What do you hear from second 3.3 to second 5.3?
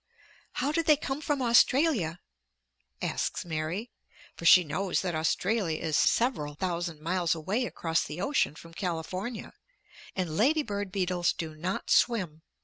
Mary. For she knows that